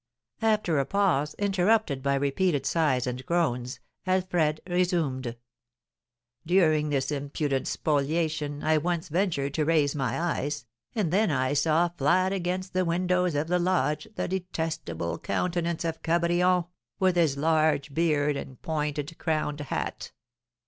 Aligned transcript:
'"After 0.57 0.79
a 0.79 0.85
pause, 0.87 1.35
interrupted 1.35 2.01
by 2.01 2.15
repeated 2.15 2.65
sighs 2.65 3.05
and 3.05 3.23
groans, 3.23 3.79
Alfred 4.07 4.59
resumed: 4.65 5.35
"During 6.43 6.89
this 6.89 7.11
impudent 7.11 7.67
spoliation 7.67 8.63
I 8.63 8.79
once 8.79 9.09
ventured 9.09 9.53
to 9.53 9.63
raise 9.63 9.93
my 9.93 10.19
eyes, 10.19 10.65
and 10.95 11.13
then 11.13 11.29
I 11.29 11.53
saw 11.53 11.87
flat 11.89 12.33
against 12.33 12.73
the 12.73 12.83
windows 12.83 13.35
of 13.35 13.47
the 13.47 13.59
lodge 13.59 14.07
the 14.15 14.27
detestable 14.27 15.19
countenance 15.19 15.85
of 15.85 16.01
Cabrion, 16.01 16.65
with 16.97 17.15
his 17.15 17.37
large 17.37 17.93
beard 17.93 18.35
and 18.35 18.59
pointed 18.63 19.15
crowned 19.19 19.59
hat. 19.59 20.13